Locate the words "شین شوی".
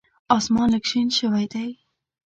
0.89-1.45